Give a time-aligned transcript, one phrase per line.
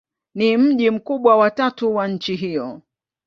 [0.35, 2.81] Ni mji mkubwa wa tatu wa nchi hiyo.